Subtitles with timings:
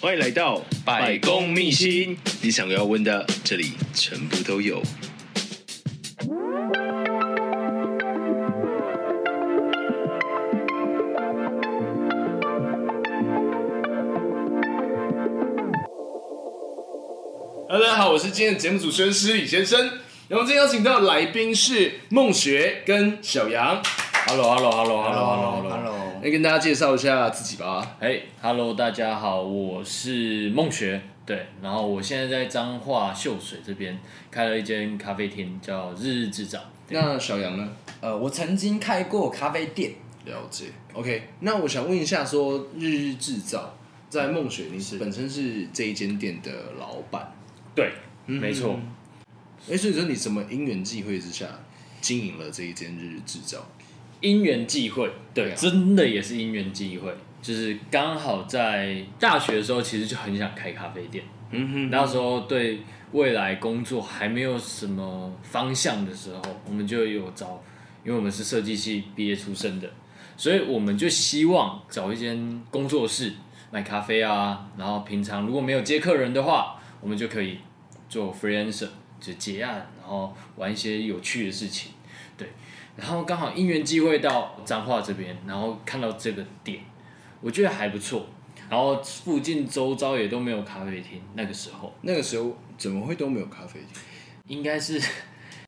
[0.00, 4.80] 欢迎来到百公秘辛，你想要问的，这里全部都有。
[17.68, 19.98] Hello，大家好，我是今天的节目主持人施礼先生。
[20.28, 23.82] 然后今天邀请到的来宾是孟学跟小杨。
[24.28, 25.97] Hello，Hello，Hello，Hello，Hello，Hello。
[26.20, 27.96] 来跟大家介绍一下自己吧。
[28.00, 31.00] 哎，Hello，大家好，我是孟学。
[31.24, 33.96] 对，然后我现在在彰化秀水这边
[34.28, 36.58] 开了一间咖啡厅，叫日日制造。
[36.88, 37.68] 那小杨呢？
[38.00, 39.92] 呃，我曾经开过咖啡店。
[40.24, 40.66] 了解。
[40.92, 43.76] OK，那我想问一下，说日日制造
[44.10, 47.32] 在孟雪，你是本身是这一间店的老板？
[47.76, 47.92] 对，
[48.26, 48.76] 嗯、没错。
[49.70, 51.46] 哎，所以说你什么因缘际会之下
[52.00, 53.64] 经营了这一间日日制造？
[54.20, 61.24] 因缘际会，对，对啊、真的也是因缘际会，就是刚好在大学的时候，其实就很想开咖啡店。
[61.50, 62.80] 嗯哼，那时候对
[63.12, 67.62] 未来工作还没有什么方向的时候，我们就有找，
[68.04, 69.88] 因为我们是设计系毕业出身的，
[70.36, 73.32] 所以我们就希望找一间工作室
[73.70, 77.58] 卖咖啡啊，然后平常如果没有接客人的话，我们就可以
[78.08, 78.88] 做 freelancer，
[79.18, 81.92] 就结案，然后玩一些有趣的事情。
[82.98, 86.80] 然后刚好因缘机会到彰化这边，然后看到这个店，
[87.40, 88.26] 我觉得还不错。
[88.68, 94.02] 然后附近周遭也都没有咖啡厅，那个时候，那个时候怎么会都没有咖啡厅？
[94.48, 95.00] 应该是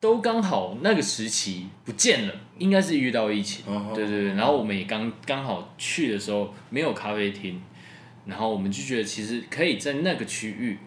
[0.01, 3.65] 都刚好那个时期不见了，应该是遇到疫情。
[3.65, 4.33] Oh, 对对对。
[4.33, 7.61] 然后我们也刚刚好去的时候没有咖啡厅，
[8.25, 10.77] 然后我们就觉得其实可以在那个区域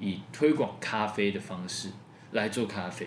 [0.00, 1.90] 以推广咖啡的方式
[2.32, 3.06] 来做咖啡。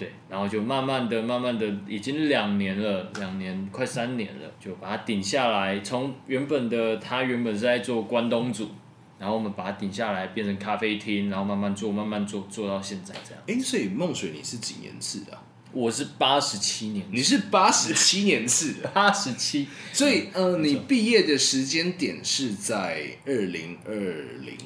[0.00, 5.78] 对，然后就慢慢的、慢慢的，已经两年了，两年快三年了，就把它顶下来。
[5.80, 8.70] 从原本的他原本是在做关东煮，
[9.18, 13.42] 然后我们把它顶下来，变成咖啡厅，然后慢慢做、慢慢做，做到现在这样。
[13.46, 15.42] 哎，所以梦水你是几年次的啊？
[15.72, 19.68] 我是八十七年，你是八十七年次的，八十七。
[19.92, 23.92] 所以，呃，你毕业的时间点是在二零二
[24.40, 24.56] 零。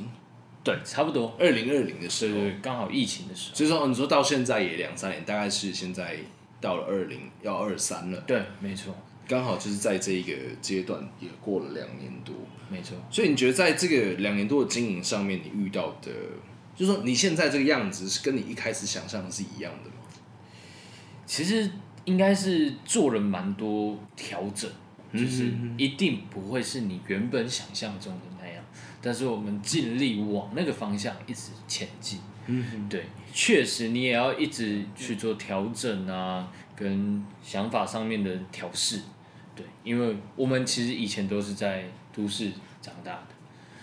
[0.65, 3.57] 对，差不多二零二零的时候，刚好疫情的时候。
[3.57, 6.17] 所以说，你说到现在也两三年，大概是现在
[6.59, 8.19] 到了二零要二三了。
[8.27, 8.97] 对，没错，
[9.29, 10.33] 刚好就是在这一个
[10.63, 12.35] 阶段也过了两年多。
[12.71, 12.97] 没错。
[13.11, 16.11] 所以你觉得在这个两年多的经营上面，你遇到的，
[16.75, 19.97] 就是说你现在这个样子是跟你一开始想象的是一样的吗？
[21.27, 21.71] 其实
[22.07, 24.71] 应该是做了蛮多调整，
[25.13, 28.34] 就是一定不会是你原本想象中的。
[29.05, 32.21] 但是我们尽力往那个方向一直前进。
[32.47, 33.05] 嗯，对，
[33.35, 39.01] 确实你也要一直去做调整啊，跟想法上面的调试。
[39.55, 41.85] 对，因为我们其实以前都是在
[42.15, 42.51] 都市
[42.81, 43.27] 长大的，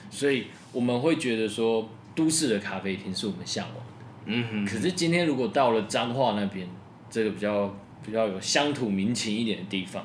[0.09, 3.83] 所以我们会觉得说都市的咖啡厅是我们向往的。
[4.25, 6.67] 嗯哼，可是今天如果到了彰化那边，
[7.11, 7.71] 这个比较
[8.03, 10.03] 比较有乡土民情一点的地方，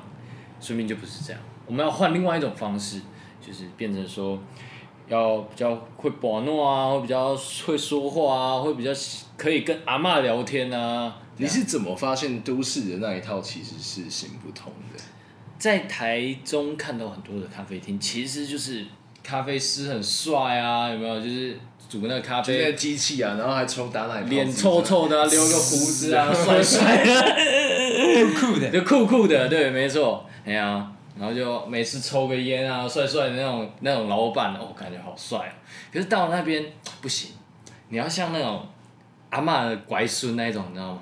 [0.61, 1.41] 说明就不是这样。
[1.65, 3.01] 我们要换另外一种方式，
[3.41, 4.39] 就是变成说。
[5.07, 7.35] 要比较会把弄啊，会比较
[7.65, 8.91] 会说话啊，会比较
[9.37, 11.15] 可以跟阿妈聊天啊。
[11.37, 14.99] 你是怎么发现都市的那一套其实是行不通的？
[15.59, 18.85] 在台中看到很多的咖啡厅，其实就是
[19.23, 21.19] 咖啡师很帅啊，有没有？
[21.21, 21.57] 就是
[21.87, 30.91] 煮那个咖啡，那个机器啊，然后还抽打奶泡，脸臭臭的，啊，留个胡子啊，帅帅的， 酷酷的，就酷酷的，对，没错，哎呀。
[31.19, 35.53] 然后就每次抽个烟啊，帅帅的那种那种老板，哦，感觉好帅啊。
[35.91, 36.65] 可是到了那边
[37.01, 37.31] 不行，
[37.89, 38.65] 你要像那种
[39.29, 41.01] 阿嬷的乖孙那种，你知道吗？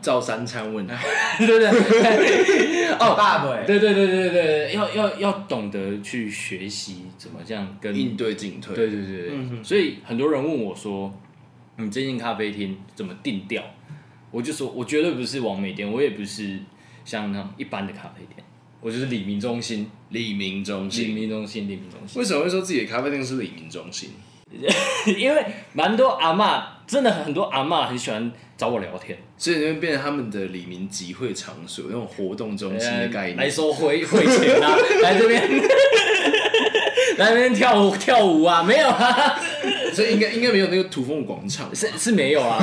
[0.00, 0.86] 照三餐问，
[1.38, 11.12] 对对对，哦，爸爸，对对对对对，要要要懂得去学习怎么这样跟应对进退，对对对，嗯、所以很多人问我说，
[11.76, 13.62] 你最近咖啡厅怎么定调？
[14.30, 16.58] 我就说，我绝对不是王美店，我也不是
[17.04, 18.44] 像那种一般的咖啡店。
[18.84, 22.20] 我就是李明中心，李明中心，里民中心，里民中心。
[22.20, 24.10] 为什么会说自己的咖啡店是李明中心？
[25.16, 25.42] 因为
[25.72, 33.38] 蛮多阿嬷，真的很多阿嬷很喜欢找我聊天，所以那边变成他们的李明集会场所，那种活动中心的概念。
[33.38, 35.42] 来收会会钱啊， 来这边，
[37.16, 39.40] 来这边跳舞跳舞啊，没有啊。
[39.94, 42.62] 所以应该应该没有那个土风广场，是是没有啊。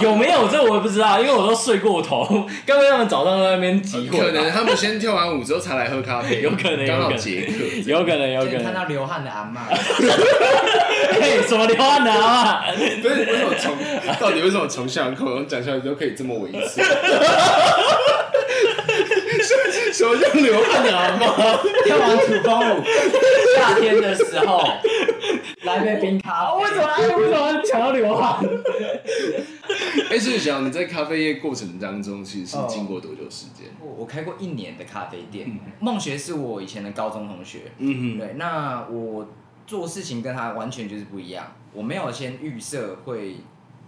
[0.04, 2.24] 有没有这我也不知道，因为我都睡过头。
[2.66, 7.52] 刚刚他们早上在那边集会，可能他们先跳完舞之后才来喝咖啡， 有可能，刚好结课，
[7.86, 8.64] 有可能，有可能。
[8.64, 12.72] 看到流汗的阿妈，哎，什么流汗的阿妈？
[13.02, 13.76] 不是，为什么从
[14.20, 16.82] 到底为什么从巷口讲出来都可以这么猥琐？
[19.92, 21.26] 什么叫流汗的阿妈？
[21.84, 22.82] 跳完土风舞，
[23.56, 24.62] 夏天的时候。
[25.62, 26.62] 来杯冰咖啡。
[26.62, 26.88] 为什么？
[27.18, 28.38] 为什么抢到流汗？
[30.10, 33.66] 哎，所以想你在咖啡业过程当中，其实是经过多久时间？
[33.80, 37.72] 我我开过一年的咖啡店，梦学是我以前的高中同学。
[37.78, 39.28] 嗯哼，对，那我
[39.66, 41.52] 做事情跟他完全就是不一样。
[41.72, 43.36] 我没有先预设会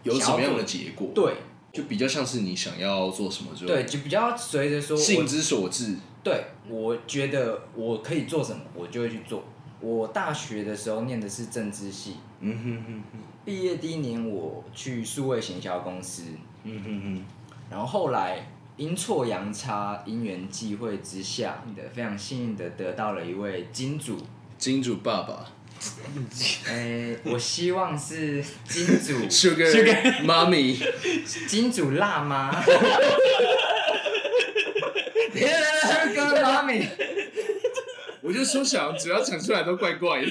[0.03, 1.35] 有什么样的结果，对，
[1.73, 5.97] 就比较像是你想要做什么就对，就比较随着说性之所至。
[6.23, 9.43] 对，我觉得我可以做什么，我就会去做。
[9.81, 16.23] 我大学的时候念的是政治系，嗯哼哼哼，毕业第一年我去数位行销公司，
[16.65, 17.25] 嗯哼哼，
[17.71, 18.47] 然后后来
[18.77, 24.17] 阴错阳差、因缘际会之下的非常幸运的得到了一位金主，
[24.59, 25.47] 金主爸爸。
[26.69, 30.79] 哎，我希望是金主 Sugar Mommy，
[31.49, 32.53] 金主辣妈
[35.33, 36.87] ，Sugar Mommy。
[38.21, 40.29] 我就说想，只要讲出来都怪怪的。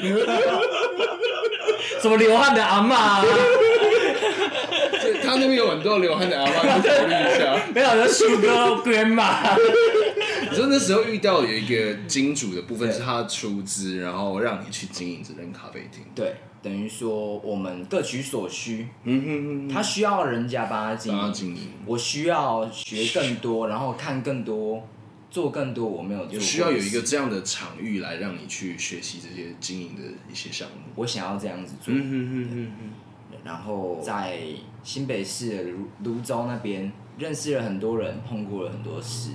[1.99, 3.23] 什么流汗的阿嬷、啊？
[5.23, 7.65] 他那边有很多流汗的阿妈，你考虑一下。
[7.73, 9.57] 没有，就 Sugar Grandma。
[10.49, 16.03] 你说那时候遇到有一个金主的部分是他出资，然后让你去经营这间咖啡厅。
[16.13, 18.87] 对，等于说我们各取所需。
[19.05, 19.73] 嗯哼哼。
[19.73, 24.85] 他需要人家帮他经营，我需要学更多，然后看更多。
[25.31, 30.75] 做更多我没有做，需要有一个这样的场域来让你去学习这些经营的一些项目。
[30.95, 31.91] 我想要这样子做。
[33.43, 34.39] 然后在
[34.83, 35.63] 新北市的
[36.03, 39.31] 芦洲那边认识了很多人，碰过了很多事。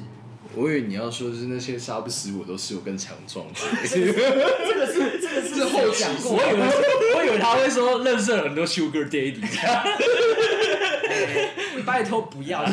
[0.55, 3.45] 我以为你要说的是那些杀不死我，都是我更强壮。
[3.53, 3.67] 这
[4.01, 4.17] 个是这
[4.79, 6.37] 个是这个是后讲过。
[6.37, 6.61] 我以为
[7.17, 9.43] 我以为他会说认识了很多 Sugar Daddy。
[11.85, 12.65] 拜托不要。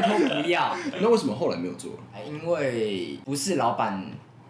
[0.00, 0.76] 拜托不要。
[1.00, 1.92] 那为什么后来没有做？
[2.26, 4.04] 因为不是老板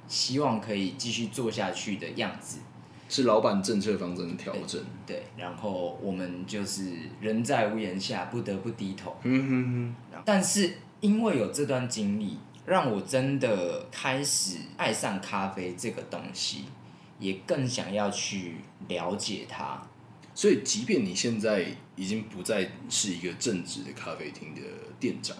[0.06, 2.59] 希望可以继续做下去的样子，
[3.09, 4.83] 是老板政策方针的调整。
[5.06, 9.17] 对，然后我们就是人在屋檐下，不得不低头。
[9.23, 10.23] 嗯哼哼。
[10.25, 16.65] 但是因为有这段经历，让我真的开始爱上咖啡这个东西，
[17.19, 18.56] 也更想要去
[18.89, 19.83] 了解它。
[20.38, 24.61] 所以，即便你现在已经不再是一个正直的咖啡厅的
[25.00, 25.37] 店长，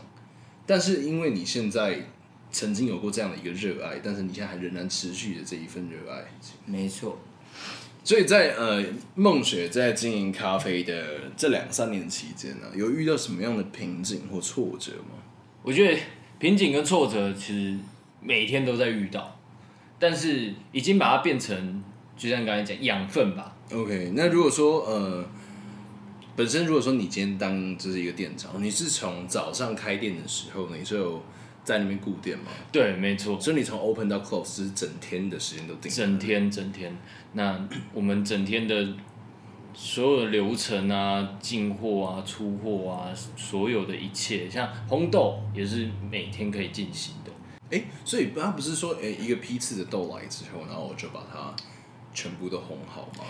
[0.67, 2.09] 但是因为你现在
[2.51, 6.25] 曾经有过这样的一个热爱，但是你现在还仍然持续的这一份热爱。
[6.67, 7.17] 没错。
[8.03, 8.85] 所以在呃
[9.15, 15.15] 梦雪在经营咖啡的这两三年期间呢、啊，有遇到什么样的瓶颈或挫折吗？
[15.63, 15.97] 我觉得
[16.41, 17.79] 瓶颈跟挫折其实
[18.21, 19.39] 每天都在遇到，
[20.01, 21.85] 但是已经把它变成，
[22.17, 23.55] 就像刚才讲养分吧。
[23.71, 25.25] OK，那如果说呃，
[26.35, 31.23] 本身如果说你今天当就是一个店长，你是从早上开店的时候，你就
[31.65, 32.45] 在那边顾店吗？
[32.73, 33.39] 对，没错。
[33.39, 35.93] 所以你从 open 到 close 是整天的时间都定。
[35.93, 36.97] 整天，整天。
[37.35, 37.61] 那
[37.93, 38.89] 我们整天的
[39.75, 47.31] 所有的流程啊，进货啊，出货啊，所有的一切，像红豆也是每天可以进行的。
[47.71, 51.55] 哎，所以他不是说，哎，一个批次的豆来之后，然后我就把它
[52.15, 53.25] 全部都烘好吗？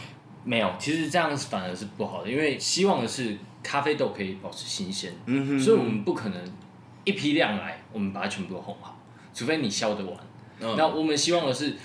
[0.49, 6.43] 没有，其实这样反而是不好的，因为希望的是咖啡豆可以保持新鲜，嗯哼，所以我们不可能
[7.05, 8.99] 一批量来，我们把它全部都烘好，
[9.35, 10.17] 除非你销得完。
[10.61, 11.77] 嗯、那我们希望的是，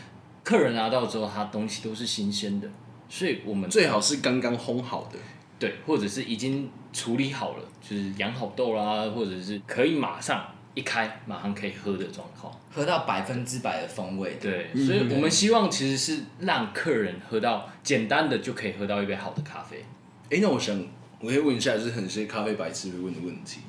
[0.45, 2.69] 客人拿到之后，他东西都是新鲜的，
[3.09, 5.19] 所以我们最好是刚刚烘好的，
[5.59, 10.45] 对，或者是已经处理好了，就是养好豆啦，或者是可以马上。
[10.75, 14.37] 一开马上可以喝的状况，喝到百分之百的风味。
[14.41, 19.85] 对，所以我们希望其实是让客人喝到简单的就可以喝到一杯好的咖啡。
[20.25, 20.75] 哎、欸，那我想
[21.19, 23.59] 我可以问一下，就是很些咖啡白痴会问的问题，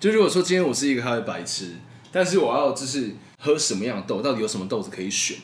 [0.00, 1.74] 就如果说今天我是一个咖啡白痴，
[2.10, 5.36] 但是我要就是喝什么样的豆，到底有什么豆子可以选，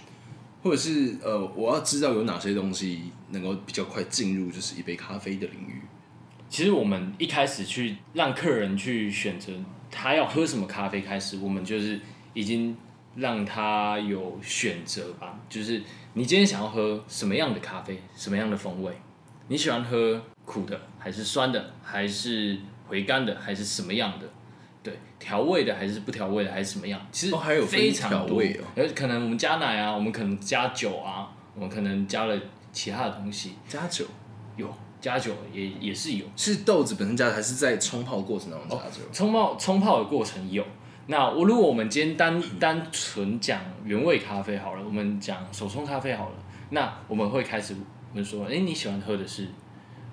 [0.63, 5.83] 或者是呃，我要知道有哪些东西能够比较快进入就是一杯咖啡的领域。
[6.49, 9.53] 其实我们一开始去让客人去选择。
[9.91, 11.01] 他要喝什么咖啡？
[11.01, 12.01] 开始，我们就是
[12.33, 12.77] 已经
[13.17, 15.39] 让他有选择吧。
[15.49, 15.83] 就是
[16.15, 18.93] 你今天想要喝什么样的咖啡，什么样的风味？
[19.49, 24.27] 你喜欢喝苦的，还是酸的，还是回甘的，还是什么样的？
[24.83, 27.01] 对，调味的还是不调味的，还是什么样？
[27.11, 28.43] 其实还有非常多。
[28.43, 28.55] 有
[28.95, 32.41] 可能我们加奶啊，我们可能加酒啊，我们可能加了
[32.73, 33.57] 其他的东西。
[33.67, 34.07] 加酒
[34.57, 34.73] 有。
[35.01, 39.03] 加酒也也是有，是豆子本身加的，还是在冲泡过程当中加酒？
[39.13, 40.65] 冲泡冲泡的过程有。
[41.07, 46.35] 那我如果我们今天单单纯讲原味咖啡好了，我们讲手冲咖啡好了，
[46.71, 47.75] 那我们会开始
[48.13, 49.49] 我们说，哎、欸，你喜欢喝的是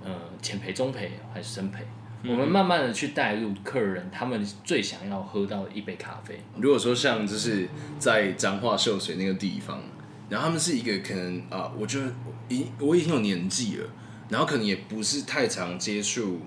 [0.04, 1.78] 呃浅焙、中焙还是深焙？
[2.24, 6.40] 嗯、我们慢慢的去带入客人他们最想要喝到的一杯咖啡。
[6.58, 7.68] 如果说像就是
[8.00, 9.82] 在彰化秀水那个地方。
[10.30, 12.12] 然后他们是一个可能啊，我觉得
[12.50, 13.88] 已我已经有年纪了，
[14.30, 16.42] 然后可能也不是太常接触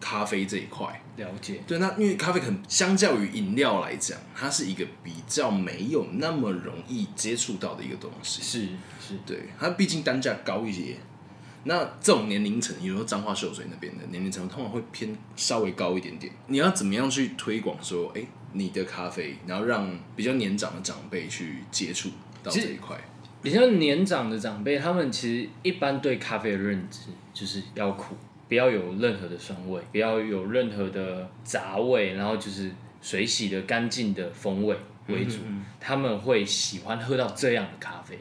[0.00, 1.02] 咖啡这一块。
[1.16, 1.60] 了解。
[1.66, 8.42] 对，那因为咖啡可能相较于饮料来讲，它是一个比较没有那么容易接触到的一个东西。
[8.42, 8.68] 是
[9.00, 10.96] 是，对，它毕竟单价高一些。
[11.66, 16.30] 那这种年龄层，比如说彰化秀水那边的年龄层，通常会偏稍微高一点点。
[16.48, 18.22] 你要怎么样去推广说，哎，
[18.52, 22.10] 你的咖啡，然后让比较年长的长辈去接触
[22.42, 23.00] 到这一块？
[23.44, 28.16] 比较年长的长辈，他们其实一般对咖啡的认知就是要苦，
[28.48, 32.70] 不要有任何的酸味，不要有任何的杂味，然后就是
[33.02, 34.74] 水洗的干净的风味
[35.08, 35.36] 为主。
[35.44, 38.18] 嗯嗯，他们会喜欢喝到这样的咖啡。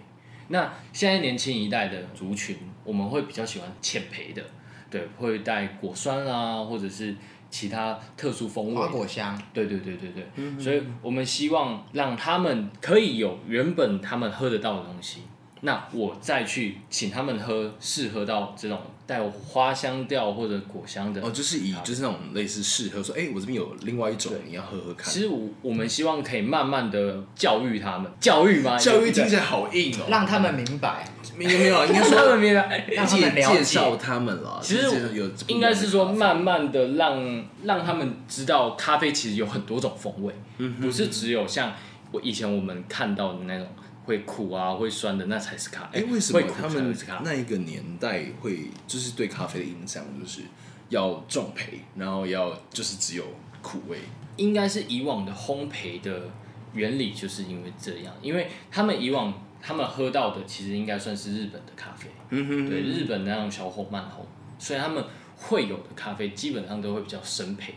[0.49, 4.43] 那现在年轻一代的族群，我们会比较喜欢浅焙的，
[4.91, 7.15] 对，会带果酸啊，或者是
[7.53, 15.21] 其他特殊风味，花果香，对对对对对，嗯、所以我们希望让他们可以有原本他们喝得到的东西。
[15.65, 18.77] 那我再去请他们喝，适合到这种
[19.07, 25.09] 带有花香调或者果香的哦，就是以就是那种类似适合说，哎、欸，我这边有另外一种，你要喝喝看。
[25.09, 28.77] 其实我我们希望可以慢慢的教育他们，教育吗？
[28.77, 34.59] 教育听起来好硬哦，让他们明白，没有没有， 应该说他们明白，让他们了解介绍他们了。
[34.61, 41.71] 其实有应该是说慢慢的让让他们知道咖啡其实有很多种风味，嗯、不是只有像
[42.11, 43.65] 我以前我们看到的那种。
[44.05, 45.99] 会苦啊，会酸的，那才是咖啡。
[45.99, 50.41] 哎，为什么他们那一个年代会就是对咖啡的印象就是
[50.89, 53.23] 要重焙，然后要就是只有
[53.61, 53.99] 苦味？
[54.37, 56.29] 应该是以往的烘焙的
[56.73, 64.25] 原理就是因为这样，因为他们以往他们喝到的其实应该算是日本的咖啡，嗯哼，对，日本那种小火慢烘，
[64.57, 65.03] 所以他们
[65.37, 67.69] 会有的咖啡基本上都会比较生焙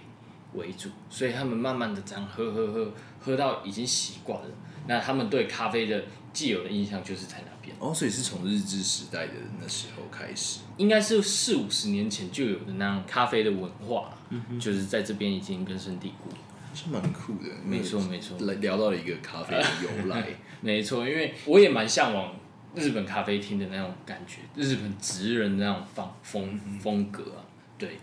[0.54, 4.50] 为主，所以他们慢慢的这样喝喝喝，喝到已经习惯了。
[4.86, 7.76] 那他们对咖啡的既有的印象就是在那边。
[7.78, 14.14] 哦，所以是从日治时代的那时候开始，应该是四五十年前就有的那样咖啡的文化，
[14.58, 16.30] 就是在这边已经根深蒂固，
[16.74, 17.50] 是蛮酷的。
[17.64, 20.26] 没错没错，来聊到了一个咖啡的由来，
[20.62, 22.34] 没错，因为我也蛮向往
[22.74, 27.44] 日本咖啡厅的那种感觉，日本职人那种风风风格啊，
[27.76, 27.98] 对。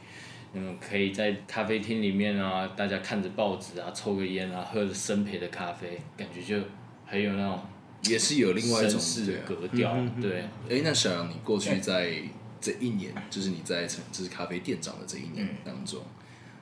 [0.53, 6.63] 嗯，可以在咖啡厅里面啊，大家看着报纸啊，抽个烟啊，喝着生焙的咖啡，感觉就
[7.05, 7.59] 很有那种，
[8.03, 8.99] 也是有另外一种
[9.45, 9.95] 格调。
[10.21, 12.21] 对，哎、欸，那小杨，你过去在
[12.61, 16.01] 这一年，就是你在成就是咖啡店长的这一年当中，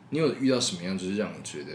[0.10, 1.74] 你有遇到什么样就是让你觉得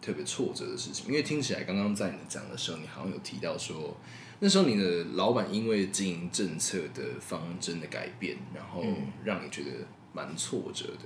[0.00, 1.08] 特别挫折的事情？
[1.08, 3.94] 因为听起来刚刚在你讲的时候，你好像有提到说，
[4.38, 8.82] 那时候你的老板因为经营政策的方针的改变，然后
[9.22, 9.70] 让你觉得
[10.14, 11.04] 蛮挫折的。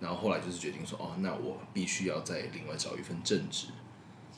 [0.00, 3.68] 然后后来就是决定说，哦，那我必须要再另外找一份正职。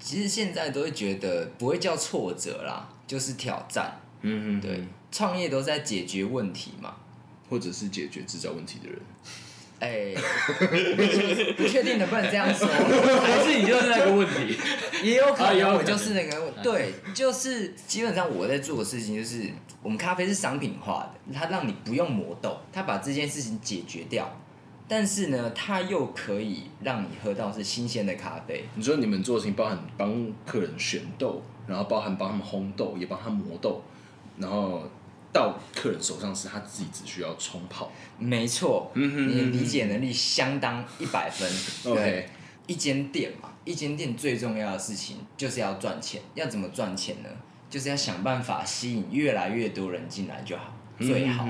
[0.01, 4.01] 其实现在都会觉得不会叫挫折啦，就是挑战。
[4.23, 6.97] 嗯嗯，对，创业都在解决问题嘛，
[7.51, 9.01] 或者是解决制造问题的人。
[9.81, 10.13] 哎，
[11.57, 14.57] 不确定能不能这样说，还是你就是那个问题，
[15.07, 16.51] 也有可能我就是那个。
[16.63, 19.49] 对，就是基本上我在做的事情就是，
[19.83, 24.29] 我们咖啡是商品化的，它让你不用磨豆，它把这件事情解决掉。
[24.89, 28.65] 但是呢，它又可以让你喝到是新鲜的咖啡。
[28.75, 33.83] 你说你们做的事情包含帮客人选豆，然后包含帮他们烘豆，也帮他磨豆，
[34.39, 34.83] 然后
[35.31, 37.93] 到客人手上时，他自己只需要冲泡。
[38.19, 41.47] 没错，你的理解能力相当一百分。
[41.95, 42.27] 对，
[42.67, 46.23] 一间店嘛，一间店最重要的事情就是要赚钱。
[46.35, 47.29] 要怎么赚钱呢？
[47.69, 51.47] 就是要想办法吸引越来越多人进来就好，最好。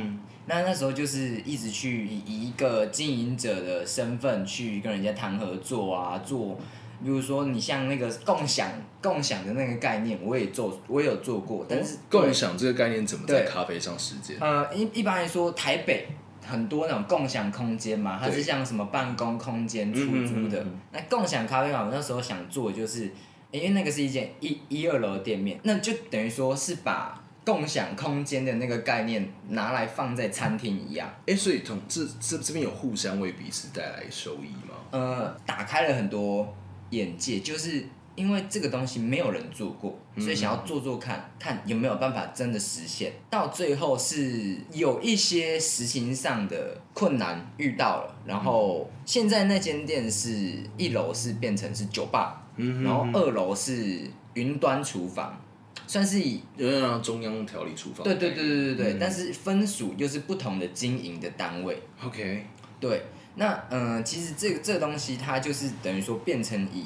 [0.48, 6.58] 那那时候就是一直去以一个经营者的身份去跟人家谈合作啊，做，
[7.02, 8.66] 比如说你像那个共享
[9.02, 11.66] 共享的那个概念，我也做，我也有做过。
[11.68, 14.38] 但是共享这个概念怎么在咖啡上实践？
[14.40, 16.08] 呃，一一般来说，台北
[16.46, 20.64] 很多那种共享空间嘛，它是像什么办公空间出租的。
[20.92, 23.12] 那共享咖啡馆，我那时候想做的就是，
[23.50, 27.22] 因为那个是一间一一二楼的店面，那就等于说是把。
[27.48, 34.74] 共享空间的那个概念拿来放在餐厅一样，哎、欸，所以从这这这边有互相为彼此带来收益吗？
[34.90, 36.54] 呃，打开了很多
[36.90, 37.86] 眼界，就是
[38.16, 43.14] 因为这个东西没有人做过，所以想要做做看，嗯、看有没有办法真的实现。
[43.30, 54.02] 到最后是有一些实行上的困难遇到了，然后现在那间店是一楼是变成是酒吧，嗯、然后二楼是
[54.34, 55.40] 云端厨房。
[55.86, 58.04] 算是以有点像中央条例出发。
[58.04, 61.82] 对对对对对对，嗯、但是分属又是不同的经营的单位。
[62.04, 62.46] OK，
[62.80, 63.04] 对，
[63.36, 66.84] 那嗯、呃，其实这个这个东西它就是等于说变成以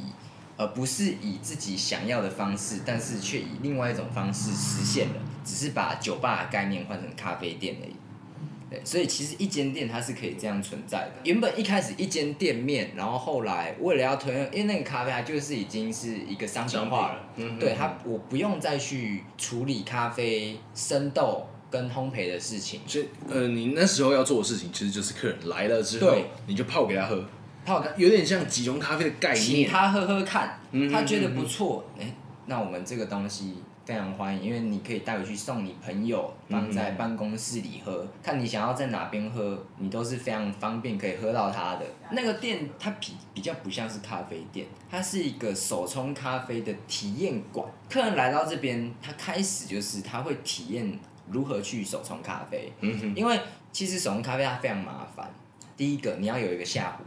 [0.57, 5.15] 呃不是以自己想要的方式，但是却以另外一种方式实现了。
[5.45, 7.97] 只是把酒吧的概念换成咖啡店而已。
[8.73, 11.13] 对，所以其实一间店它是可以这样存在的。
[11.25, 17.19] 原本一开始一间店面，然后后来为了要推，因为那个咖啡它就是已经是一个商品化了。
[17.37, 22.81] 嗯，对它，我不用再去处理咖啡生豆跟烘焙的事情。
[22.87, 27.23] 所以，呃，你那时候要做的事情，其实就是客人来了之后，对你就泡给他喝，
[27.67, 30.59] 泡有点像即溶咖啡的概念，请他喝喝看，
[30.91, 32.15] 他觉得不错，哎、欸，
[32.47, 33.55] 那我们这个东西。
[33.85, 38.03] 非常欢迎，因为你可以带回去送你朋友，放在办公室里喝。
[38.05, 41.87] 嗯、看你想要在哪边喝，你都是非常方便可以喝到它的。
[42.13, 47.67] 那个店它比比较不像是咖啡店，它是一个手冲咖啡的体验馆。
[47.91, 50.99] 客人来到这边，他开始就是他会体验
[51.29, 52.73] 如何去手冲咖啡。
[52.81, 53.15] 嗯哼。
[53.17, 53.41] 因为
[53.73, 55.29] 其实手冲咖啡它非常麻烦。
[55.77, 57.03] 第一个你要有一个下壶，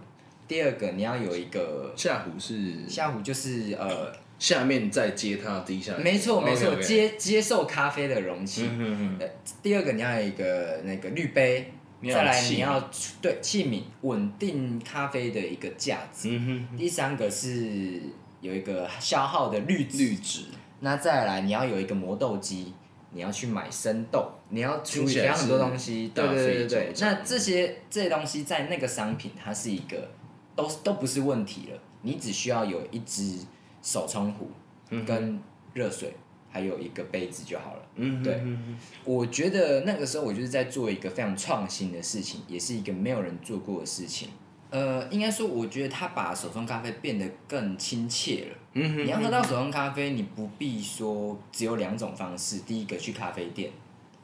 [0.46, 4.25] 第二个你要有一个下壶是下壶就是呃。
[4.38, 8.68] 下面再接它滴下来，没错没错，接接受咖啡的容器。
[8.70, 9.30] 嗯哼
[9.64, 11.72] 第二个你要有一个那个滤杯，
[12.04, 12.90] 再来你要
[13.22, 16.28] 对器皿稳定咖啡的一个架子。
[16.30, 16.78] 嗯哼。
[16.78, 18.02] 第三个是
[18.42, 20.44] 有一个消耗的滤滤纸。
[20.82, 22.74] 那再来你要有一个磨豆机，
[23.12, 26.12] 你要去买生豆，你要处理非常很多东西。
[26.14, 26.94] 对对对对。
[27.00, 30.12] 那这些这些东西在那个商品，它是一个
[30.58, 33.40] 都都不是问题了，你只需要有一支。
[33.86, 34.50] 手冲壶
[35.06, 35.40] 跟
[35.76, 36.12] 热水，
[36.52, 37.82] 还有一个杯子就好了。
[37.96, 38.42] 嗯，对，
[39.04, 44.30] 我觉得那个时候我就是在做一个非常创新的事情，也是一个没有人做过的事情。
[44.72, 48.58] 呃，应该说，我觉得他把手冲咖啡变得更亲切了。
[48.74, 53.72] 嗯，你要喝到手冲咖啡，你不必说只有两种方式：第一个去咖啡店，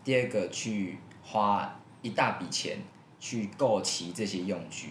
[0.03, 2.79] 第二个去花一大笔钱
[3.19, 4.89] 去购齐这些用具。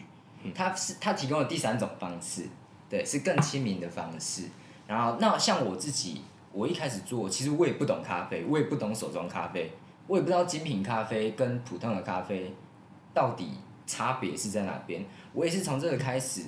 [0.55, 2.47] 他是他提供了第三种方式，
[2.89, 4.45] 对，是更亲民的方式。
[4.91, 6.21] 然后，那像我自己，
[6.53, 9.71] 我一开始做，其实我也不懂咖啡，我也不懂手冲咖啡，
[10.09, 12.53] 我也不知道精品咖啡跟普通的咖啡
[13.15, 13.51] 到底
[13.87, 15.07] 差别是在哪边。
[15.33, 16.43] 我也是从这个开始，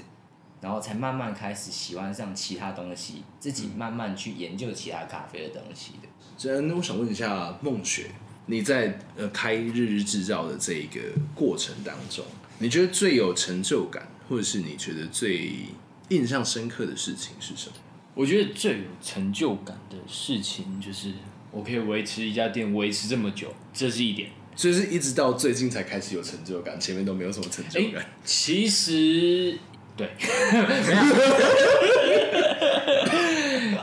[0.60, 6.08] 然后才慢慢开始喜欢上其他东西，自己慢慢去研究其他咖啡的东西的。
[6.36, 8.10] 这样，那我想问一下梦雪，
[8.46, 11.00] 你在呃开日日制造的这一个
[11.32, 12.24] 过程当中，
[12.58, 15.66] 你觉得最有成就感，或者是你觉得最
[16.08, 17.76] 印象深刻的事情是什么？
[18.14, 21.12] 我觉得最有成就感的事情就是
[21.50, 24.28] 我可以维持一家店维持这么久，这是一点。
[24.54, 28.02] 所以是一直到最近才开始有成就感，前面都没有什么成就感。
[28.02, 29.58] 欸、其实，
[29.96, 30.06] 对，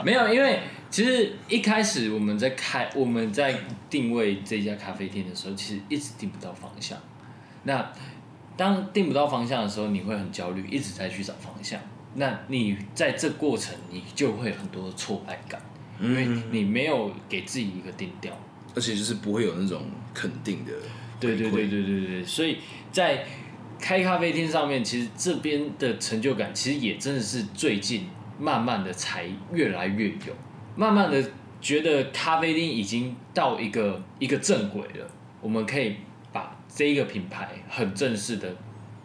[0.05, 0.59] 没有，因为
[0.91, 6.95] 其实一开始我们在开我们在定位这家咖啡店的时候，其实一直定不到方向。
[7.63, 7.91] 那
[8.55, 11.81] 当定不到方向的时候，你会很焦虑，一直在去找方向。
[12.19, 15.61] 那你在这过程，你就会有很多的挫败感，
[16.01, 18.37] 因为你没有给自己一个定调，
[18.75, 20.73] 而且就是不会有那种肯定的。
[21.17, 22.57] 对对对对对对，所以
[22.91, 23.25] 在
[23.79, 30.35] 开咖啡厅上面，其实这边的成就感，其实也真的是最近慢慢的才越来越有，
[30.75, 31.23] 慢慢的
[31.61, 35.95] 觉得咖啡厅已经到一个一个正轨了，我们可以
[36.33, 38.53] 把这一个品牌很正式的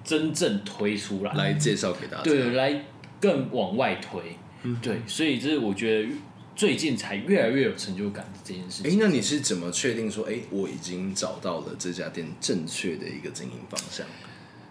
[0.02, 2.22] 真正推出来，来介绍给大家。
[2.24, 2.82] 对，来。
[3.24, 6.10] 更往外推，嗯，对，所以这是我觉得
[6.54, 8.92] 最近才越来越有成就感的这件事情。
[8.92, 14.06] 哎，那你是怎么确定说，哎，我已经找到了这家店正确的一个经营方向？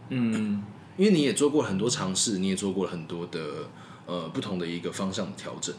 [0.10, 0.64] 嗯，
[0.98, 3.40] 因为你也做过很多尝试，你也做过了很多的
[4.06, 5.74] 呃不同的一个方向的调整，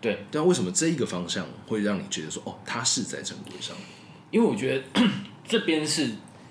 [0.00, 0.24] 对。
[0.32, 3.76] 但为什么这一个方向会让你觉得说，哦，它是在正轨上？
[4.32, 4.84] 因为我觉得
[5.46, 6.10] 这边是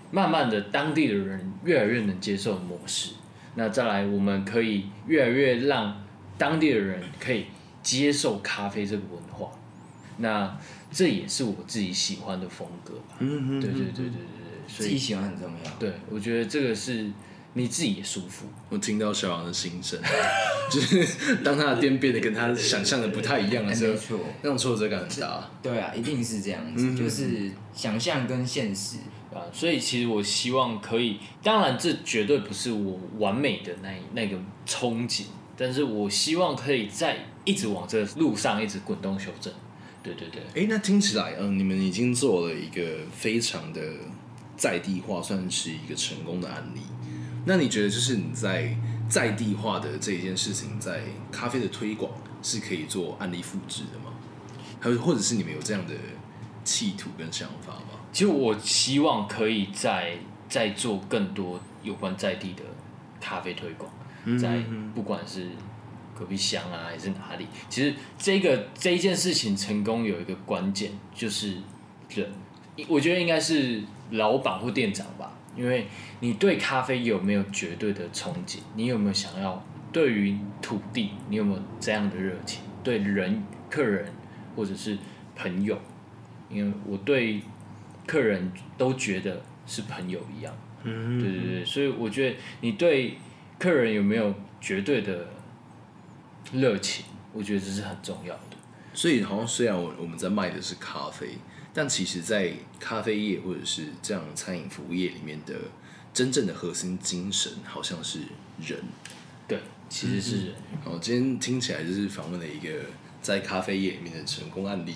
[0.09, 3.09] 慢慢的当地的人越来越能接受的模式。
[3.56, 6.04] 那再来，我们可以越来越让
[6.38, 7.46] 当地的人可以
[7.82, 9.52] 接受咖啡这个文化。
[10.18, 10.58] 那
[10.91, 13.15] 这也是我自己喜欢的风格吧。
[13.20, 13.62] 嗯嗯。
[13.62, 14.20] 对对对对对对。
[14.68, 15.72] 自己喜欢很重要。
[15.78, 17.06] 对，我觉得这个是
[17.54, 18.48] 你自己也舒服。
[18.70, 20.00] 我听到小杨的心声，
[20.72, 25.48] 就是当他的店变得跟他想象的不太一样的时候，那种挫折感很大。
[25.62, 28.98] 对啊，一定是这样子，就是想象跟现实。
[29.36, 35.26] 啊，所以其实我希望可以，当然这绝对不是我完美的那那个憧憬，
[35.58, 39.54] 但是我希望可以在一直往这路上一直滚动修正。
[40.02, 40.41] 对对对。
[40.63, 43.82] 哎，那听起来，嗯，你们已经做了一个非常的
[44.56, 46.80] 在地化，算是一个成功的案例。
[47.45, 48.78] 那你觉得，就是你在
[49.10, 52.10] 在地化的这一件事情，在咖啡的推广
[52.41, 54.13] 是可以做案例复制的吗？
[54.80, 55.93] 还有，或者是你们有这样的
[56.63, 57.94] 企图跟想法吗？
[58.15, 60.13] 其实我希望可以再
[60.47, 62.63] 再做更多有关在地的
[63.19, 63.91] 咖啡推广，
[64.39, 65.49] 在不管是
[66.17, 71.58] 隔壁乡啊还是哪里，其实这个这一件事情成功有一个关键，就是
[72.08, 72.32] 人，
[72.88, 75.86] 我觉得应该是老板或店长吧，因为
[76.21, 78.60] 你对咖啡有没有绝对的憧憬？
[78.75, 82.62] 你有没有想要对于土地，你有没有这样的热情？
[82.82, 84.10] 对人、客人
[84.56, 84.97] 或者是
[85.36, 85.78] 朋友，
[86.49, 87.41] 因为我对
[88.06, 90.56] 客人都觉得是朋友一样。
[90.84, 93.18] 嗯，对对对，所以我觉得你对
[93.58, 95.28] 客人有没有绝对的
[96.54, 97.06] 热情？
[97.34, 98.41] 我觉得这是很重要的。
[98.94, 101.32] 所以，好像虽然我我们在卖的是咖啡，
[101.74, 105.54] 但其实，在咖啡业或者是这样餐饮服务业里面的
[106.13, 108.20] 真正的核心精神，好像是
[108.65, 108.80] 人。
[109.48, 110.56] 对，其实是人。
[110.86, 112.70] 哦、嗯，今天听起来就是访问了一个
[113.22, 114.94] 在咖啡业里面的成功案例，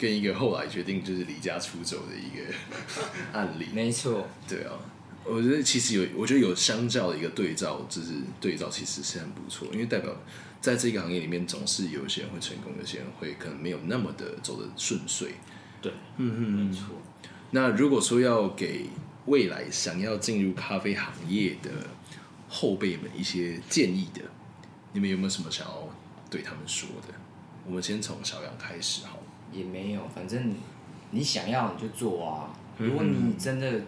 [0.00, 2.54] 跟一个后来决定就是离家出走的一个
[3.32, 3.66] 案例。
[3.72, 4.28] 没错。
[4.48, 4.72] 对啊。
[5.24, 10.10] 我觉得其实有，我觉得有相较的一个对照，就是对照其实是很不错，因为代表
[10.58, 15.34] 在这个行业里面，总是有些人会成功，有些人会可能没有那么的走得顺遂。
[15.82, 16.86] 对，嗯嗯，没错。
[17.50, 18.86] 那如果说要给
[19.26, 21.70] 未来想要进入咖啡行业的
[22.48, 24.22] 后辈们一些建议的，
[24.94, 25.94] 你们有没有什么想要
[26.30, 27.12] 对他们说的？
[27.66, 29.18] 我们先从小杨开始好。
[29.52, 30.54] 也没有，反正
[31.10, 32.50] 你想要你就做啊。
[32.78, 33.80] 如果你真的。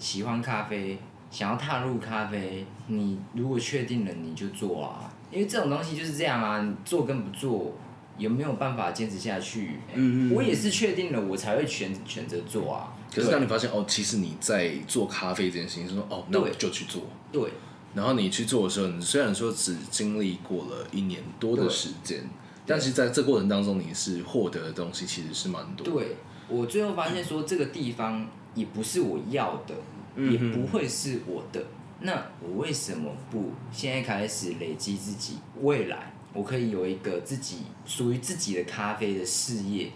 [0.00, 0.96] 喜欢咖啡，
[1.28, 5.12] 想要踏入咖啡，你如果确定了，你就做啊。
[5.28, 7.74] 因为这种东西就是这样啊，你做跟不做，
[8.16, 9.80] 有没有办法坚持下去？
[9.94, 10.32] 嗯嗯。
[10.32, 12.94] 我也是确定了，我才会选选择做啊。
[13.12, 17.02] 可是当你发现哦，其实你在做咖啡这件事情，说哦，那我就去做。
[17.32, 17.50] 对。
[17.94, 22.22] 然后你去做的时候，你虽然说只经历过了一年多的时间，
[22.68, 25.90] 但是在这过程当中，你是获得的东西其实是蛮多的。
[25.90, 26.16] 对。
[26.48, 28.28] 我最后发现说，这个地方。
[28.54, 29.74] 也不是我要的，
[30.16, 31.64] 也不会是我的。
[32.00, 35.36] 那我为什么不现在开始累积自己？
[35.60, 39.90] 未来我可以有一个自己属于自己的咖啡的事业。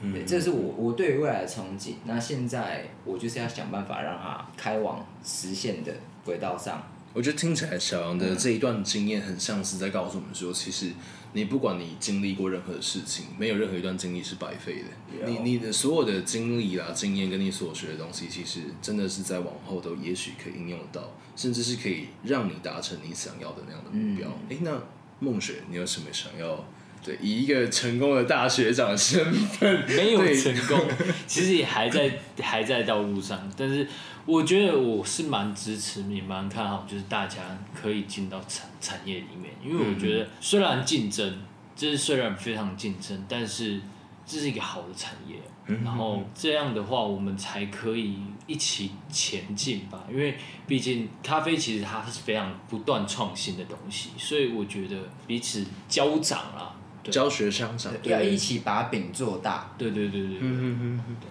[0.00, 1.94] 对，这是我我对于未来的憧憬。
[2.04, 5.92] 那现在我就是要想办法让它开往实现的
[6.24, 6.80] 轨道上。
[7.18, 10.92] 我觉得听起来小杨的这一段经验很像是在告诉我们说，其实。
[11.34, 15.26] 你不管你经历过任何的事情，没有任何一段经历是白费的。
[15.26, 24.26] 你你的所有的经历啦、经验跟你所学的东西，其实真的是在往后都也许可以应用到，甚至是可以让你达成你想要的那样的目标。
[24.48, 24.82] 哎、嗯，那
[25.20, 26.64] 梦雪，你有什么想要？
[27.02, 30.78] 对，以一个成功的大学长身份， 没有成功，
[31.26, 33.86] 其实也还在还在道路上，但是。
[34.26, 37.38] 我觉得我是蛮支持，也蛮看好，就是大家
[37.74, 41.38] 可以进到产产业里面，因为我觉得虽然竞争，
[41.74, 43.80] 就是虽然非常竞争，但是
[44.26, 45.36] 这是一个好的产业，
[45.82, 50.04] 然后这样的话，我们才可以一起前进吧。
[50.10, 56.76] 因为毕竟咖啡其实它是非常不断创新的东西，所以我觉得彼此交长啊，
[57.08, 59.70] 教学相长，要一起把饼做大。
[59.76, 60.48] 对对对对对，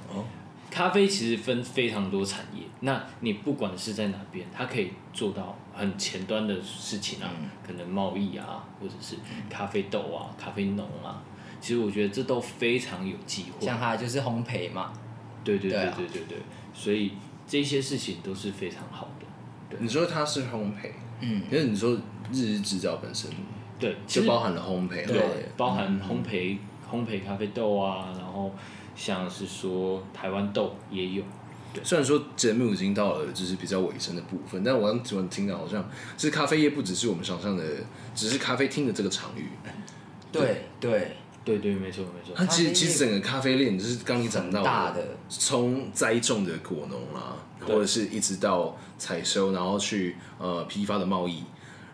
[0.10, 0.26] 哦。
[0.70, 9.16] 咖啡其实分非常多产业，那你不管是在哪边，它可以做到很前端的事情啊，嗯、可能贸易啊，或者是
[9.50, 11.24] 咖啡豆啊、咖啡农啊，
[11.60, 13.66] 其实我觉得这都非常有机会。
[13.66, 14.94] 像它就是烘焙嘛，
[15.44, 16.38] 对对对对对对，
[16.74, 17.14] 所以
[17.48, 19.26] 这些事情都是非常好的。
[19.70, 21.98] 对，你说它是烘焙，嗯，因为你说
[22.32, 23.32] 日日制造本身，
[23.80, 25.22] 对，就包含了烘焙，对，
[25.56, 26.60] 包含烘焙、嗯、
[26.92, 28.52] 烘焙咖啡豆啊，然后。
[29.00, 31.24] 像是说台湾豆也有，
[31.72, 35.88] 对，虽然说节目已经到了就是比较尾声的部分，但我刚刚听到好像，
[36.18, 37.64] 其实咖啡业不只是我们想象的，
[38.16, 39.50] 只是咖啡厅的这个场域。
[40.32, 41.12] 对对
[41.46, 42.34] 对对，没错没错。
[42.36, 47.36] 它其实其实整个咖啡链就是刚你讲到大的，从栽种的果农啦，
[47.68, 51.44] 或者是一直到采收，然后去呃批发的贸易。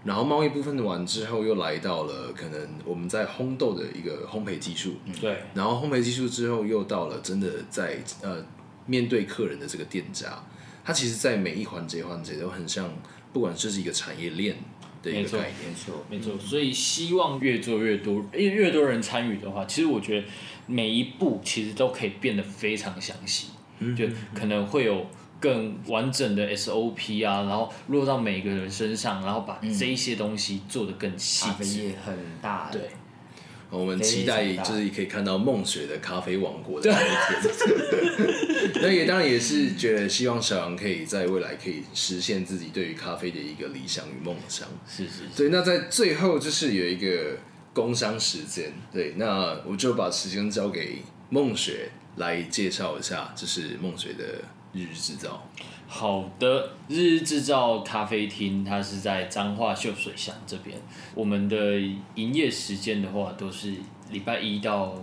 [0.04, 5.38] 然后贸易部分完之后，又来到了可能我们在烘豆的一个烘焙技术，对。
[5.54, 8.46] 然后烘焙技术之后，又到了真的在呃
[8.86, 10.44] 面对客人的这个店家，
[10.84, 12.90] 它其实，在每一环节环节都很像，
[13.32, 14.58] 不管这是一个产业链
[15.02, 16.38] 的一个概念，没错，没错，没错。
[16.38, 20.28] 所以希望越做越多，因为越多人参与的话，其实我觉得
[20.68, 23.48] 每一步其实都可以变得非常详细，
[23.80, 25.06] 嗯，就可能会有。
[25.44, 31.52] 更完整的 SOP 啊，然后落到每个人身上，然后把这一些东西做得更细致。
[31.52, 32.82] 咖啡业很大，对。
[33.70, 37.10] 我们期待就是可以看到梦雪的咖啡王国的那一
[37.42, 38.82] 天。
[38.82, 44.66] 那也当然也是觉得希望小杨可以在未来可以实现自己对于咖啡的一个理想与梦想。
[44.88, 45.24] 是是是。
[45.36, 47.36] 对，那在最后就是有一个
[47.74, 54.24] 工商时间，对，那我就把时间交给梦雪来介绍一下，就是梦雪的。
[54.74, 55.40] 日日制造，
[55.88, 60.76] 好的，日日制造咖啡厅，它是在彰化秀水乡这边。
[61.14, 61.80] 我们的
[62.16, 63.76] 营业时间的话，都是
[64.10, 64.96] 礼拜一到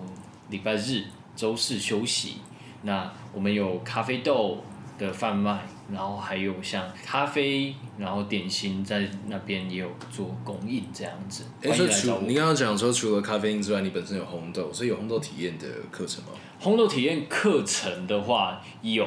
[0.49, 1.05] 礼拜日，
[1.37, 2.39] 周四休息。
[2.83, 4.59] 那我们有咖啡豆
[4.99, 11.45] 的贩卖，然后还有像咖啡，然后点心在那边也有做供应这样子。
[11.63, 16.31] 哎，所以除你刚刚讲说除了咖啡因之外，你本身有红豆，所以有红豆体验的课程吗？
[16.59, 19.07] 红豆体验课程的话有。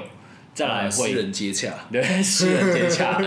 [0.54, 3.18] 再来会私人接洽，对，私人接洽。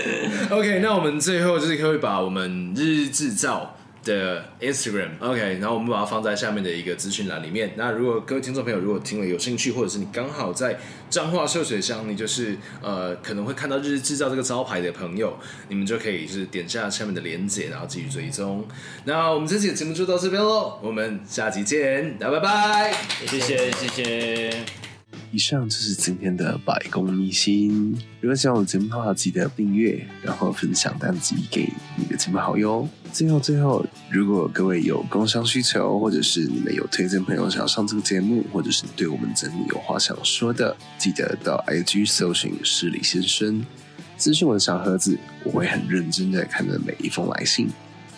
[0.50, 7.72] OK，那我们最后就是可以把我们日日制造的 Instagram，OK，然后我们把它放在下面的一个资讯栏里面。
[7.76, 10.76] 那如果各位听众朋友如果听了有兴趣，或者是你刚好在
[11.08, 18.66] 彰化秀水乡，你就是呃可能会看到日日制造这个招牌的朋友，你们就可以就是点下下面的链接，然后继续追踪。
[19.04, 24.91] 那我们这期的节目就到这边喽，我们下期见，大家拜拜，谢谢谢谢。
[25.32, 27.98] 以上就是今天的百工秘辛。
[28.20, 32.86] 如果喜欢我的节目的话，记得订阅，然后分享单集给你的亲朋好友。
[33.12, 43.64] 最后最后，如果各位有工商需求，或者是你们有推荐朋友想要上这个节目，或者是对我们整理有话想说的，记得到 IG 搜寻失礼先生，
[44.18, 47.68] 咨询我的小盒子，我会很认真的看着每一封来信。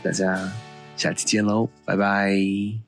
[0.02, 0.52] 大家
[0.96, 2.83] 下期见喽，拜拜。